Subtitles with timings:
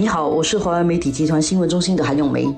[0.00, 2.48] 你好，我是华为媒体集团新闻中心的韩永梅。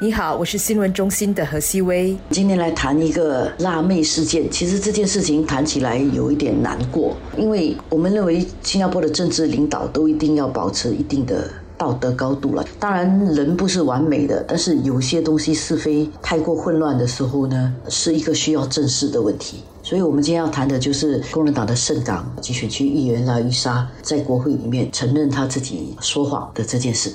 [0.00, 2.16] 你好，我是新闻中心的何希薇。
[2.30, 4.50] 今天来谈一个辣妹事件。
[4.50, 11.48] 其实这件事情谈起来有一点难过，因为我们认为新加坡的政治领导都一定要保持一定的
[11.78, 12.64] 道德高度了。
[12.78, 19.62] 当然，人不是完美的，但是有些东西是非太过混乱的时候呢，是一个需要正视的问题。
[19.82, 27.12] 所以，我们今天要谈的就是工人党的圣港集选区议员拉伊莎在国会里面承认他自己说谎的这件事。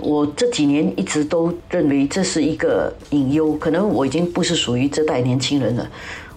[0.00, 5.86] 我这几年一直都认为这是一个隐忧，可能我已经不是属于这代年轻人了。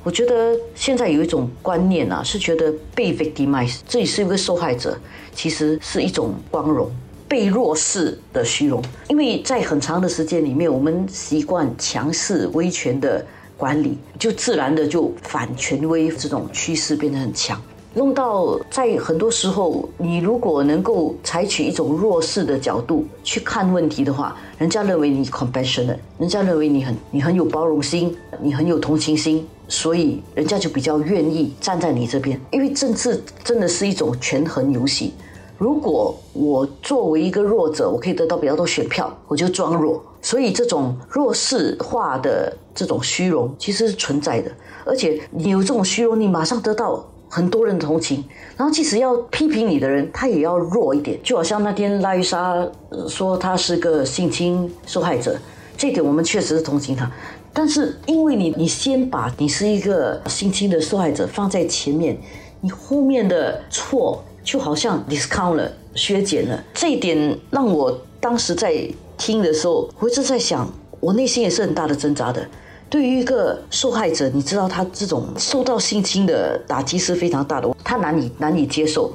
[0.03, 4.97] 我觉得现在有一种观念啊，是觉得被 victimize，自己是一个受害者，
[5.35, 6.89] 其实是一种光荣；
[7.31, 8.83] 被弱势的虚荣。
[9.07, 17.61] 因为在很长的时间里面，我们习惯强势威权的管理，就自然的就反权威这种趋势变得很强。
[17.93, 32.37] 弄到在很多时候，你如果能够采取一种弱势的角度去看问题的话，人家认为你 compassionate，人家认为你很你很有包容心，你很有同情心，所以人家就比较愿意站在你这边。
[32.51, 35.13] 因为政治真的是一种权衡游戏，
[35.61, 40.03] 如果我作为一个弱者，我可以得到比较多选票，我就装弱。
[40.19, 44.51] 所以这种弱势化的这种虚荣其实是存在的，
[44.83, 47.05] 而且你有这种虚荣，你马上得到。
[47.33, 48.21] 很多人的同情，
[48.57, 51.17] 然后即使要批评你的人，他也要弱一点。
[51.23, 52.67] 就好像那天拉伊莎
[53.07, 55.37] 说他是个性侵受害者，
[55.77, 57.09] 这点我们确实是同情他。
[57.53, 62.17] 但是因为你，你先把你是一个性侵的受害者放在前面，
[62.59, 66.63] 你后面的错就好像 discount 了、削减了。
[66.73, 72.47] 这一点让我当时在听的时候，我一直在想，我内心也是很大的挣扎的。
[72.89, 79.13] 对于一个受害者，你知道他这种受到性侵的打击是非常大的，他难以难以接受。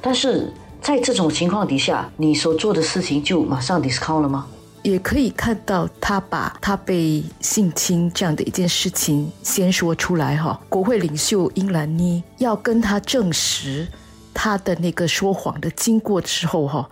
[0.00, 4.46] 但是在这种情况底下，你所做的事情就马上 discount 了吗？
[4.82, 10.58] 也可以看到他把他被性侵这样的一件事情先说出来哈。
[10.68, 13.86] 国会领袖英兰妮要跟他证实
[14.32, 16.88] 他的那个说谎的经过之后哈，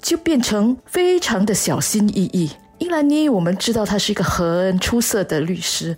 [0.00, 2.50] 就变成非常的小心翼翼。
[2.78, 5.96] 英兰妮，我们知道他是一个很出色的律师，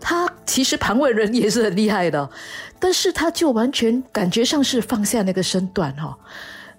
[0.00, 2.30] 他其实旁问人也是很厉害的，
[2.78, 6.16] 但是他就完全感觉上是放下那个身段哈，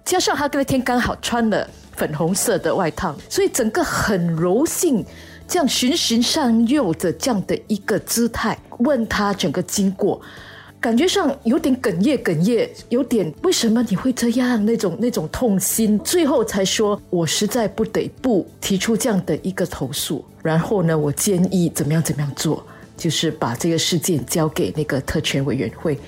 [0.04, 5.04] 加上他那天刚好穿了粉红色的外套，所以整个很柔性，
[5.46, 10.20] 这样循循善诱的这样的一个姿态，问他整个经过。
[10.84, 14.62] 感觉上有点哽咽，哽咽，有点为什么你会这样？
[14.66, 20.22] 那种那种痛心，最后才说，我实在不得不提出这样的一个投诉。
[20.42, 22.62] 然后呢，我建议怎么样怎么样做，
[22.98, 25.98] 就是把这个事件交给那个特权委员会。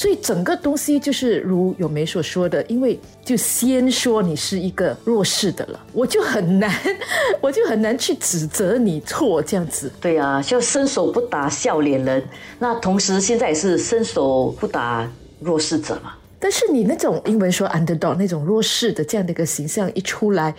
[0.00, 6.74] 所以整个东西就是如有梅所说的，因为就先说你是一个弱势的了，我就很难，
[7.38, 9.92] 我就很难去指责你错这样子。
[10.00, 12.24] 对啊，就伸手不打笑脸人，
[12.58, 15.06] 那同时现在也是伸手不打
[15.38, 16.14] 弱势者嘛。
[16.38, 20.54] 但是你那种英文说 underdog 那种弱势的这样的一个形象一出来，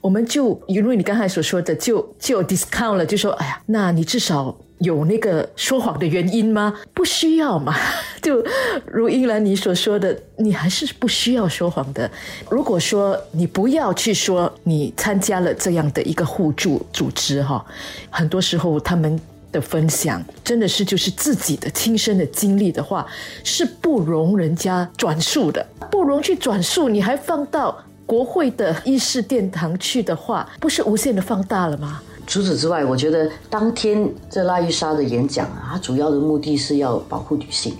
[0.00, 4.56] 我们就因为你刚才所说的就就 discount 了，就说哎呀，那你至少。
[4.78, 6.74] 有那个说谎的原因吗？
[6.92, 7.74] 不需要嘛，
[8.20, 8.44] 就
[8.86, 12.10] 如英兰你所说的，你还是不需要说谎的。
[12.50, 17.64] 如果说你不要去说你参加了这样的一个互助组织哈，
[18.10, 19.18] 很多时候他们
[19.52, 23.06] 的分享真的是就是自己的亲身的经历的话，
[23.44, 26.88] 是不容人家转述的，不容去转述。
[26.88, 32.02] 你还放到国会的议事殿堂去的话，不是无限的放大了吗？
[32.26, 37.74] 除此之外，我觉得当天这拉伊莎的演讲啊，他主要的目的是要保护女性，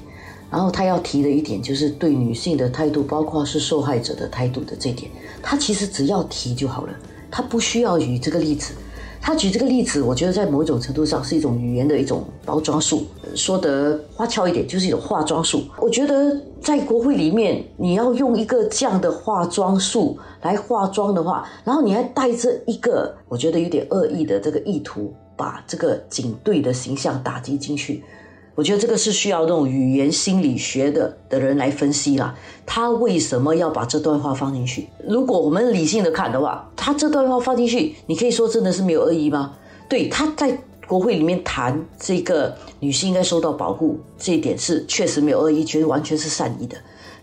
[0.50, 5.10] 然后他要提的一点就是对女性的态度，包括是受害者的态度的这点，
[5.42, 6.94] 他其实只要提就好了，
[7.30, 8.74] 他不需要举这个例子。
[9.26, 15.62] 他举这个例子，我觉得在某一种程度上是一种语言的一种包装术，说得花俏一点，就是一种化妆术。
[15.80, 28.04] 我觉得在国会里面，你要用一个这样的化妆术来化妆的话，然后你还带着一个我觉得有点恶意的这个意图，把这个警队的形象打击进去。
[28.54, 32.34] 我觉得这个是需要那种语言心理学的的人来分析啦。
[32.64, 34.88] 他为什么要把这段话放进去？
[35.08, 39.54] 如果我们理性的看的话，他这段话放进去，你可以说真的是没有恶意吗？
[39.88, 40.56] 对，他在
[40.86, 46.76] 国会里面谈这个女性应该受到保护这一点是确实没有恶意，觉得完全是善意的。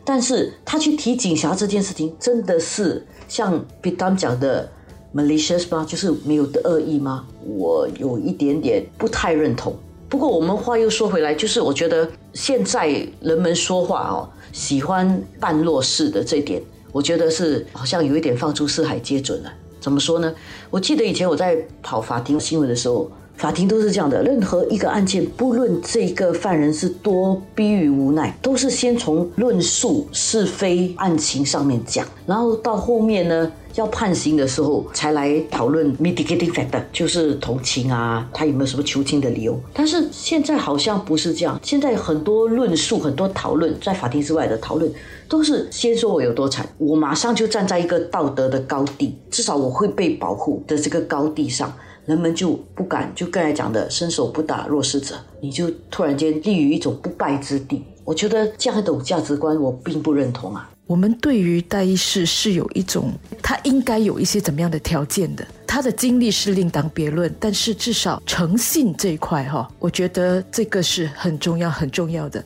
[0.04, 4.69] 但是他去提警察这件事情，真的是像 Peter 讲的
[5.16, 5.86] malicious 吗？
[5.88, 7.25] 就是没有的恶意吗？
[7.45, 9.75] 我有一点点不太认同。
[10.12, 12.86] 不过我们话又说回来，就是我觉得现在
[13.22, 16.62] 人们说话哦，喜欢半弱势的这点，
[16.92, 19.54] 我觉得是好像有一点放诸四海皆准了。
[19.80, 20.36] 怎么说呢？
[20.69, 23.10] 我记得以前我在跑法庭新闻的时候。
[23.41, 39.59] 法庭都是这样的，任何一个案件，不论这个犯人是多逼于无奈，都是先从论述是非案情上面讲，然后到后面呢，要判刑的时候才来讨论 mitigating factor，就是同情啊，他有没有什么求情的理由。
[39.73, 44.93] 但是现在好像不是这样，现在很多论述、很多讨论，在法庭之外的讨论，
[45.27, 51.73] 都是先说我有多惨，我马上就站在一个道德的高地，至少我会被保护的这个高地上。
[52.06, 57.83] 人们就不敢，就刚才讲的伸手不打弱势者，你就突然间立于一种不败之地。
[58.03, 60.69] 我觉得这样一种价值观，我并不认同啊。
[60.88, 63.12] 我们对于戴医师是有一种，
[63.42, 65.48] 他应该有一些怎么样的条件的？
[65.65, 72.44] 他的经历是另当别论，但是至少诚信这一块哈，我觉得这个是很重要、很重要的。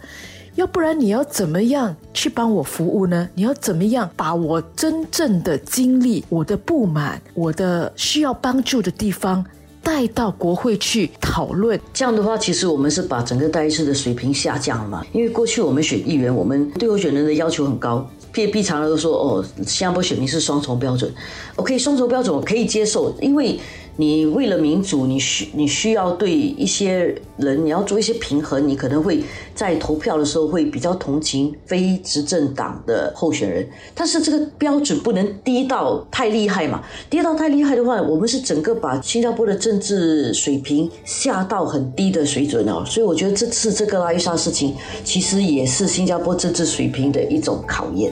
[0.55, 3.27] 要不然你要怎么样去帮我服务呢？
[3.35, 9.45] 你要怎么样把我真正的经历、我的不满、我的需要帮助的地方
[9.83, 11.77] 带到国会去讨论？
[11.93, 15.05] 这样的话，其实我们是把整个代议士的水平下降了嘛？
[15.11, 18.09] 因为过去我们选议员，我们对候选人的要求很高。
[18.31, 21.13] 毕毕常都说哦，新加坡选民是双重标准。
[21.57, 23.59] OK，双重标准我可以接受，因为。
[23.97, 36.83] 你为了民主，你需你需要对一些人，你要做一些平衡，你可能会在投票的时候会比较同情非执政党的候选人，但是这个标准不能低到太厉害嘛？
[37.09, 42.83] 低到太厉害的话，我们是整个把新加坡的政治水平下到很低的水准哦。
[42.85, 44.75] 所以我觉得这次这个拉伊莎事情，
[45.05, 48.11] 其实也是新加坡政治水平的一种考验。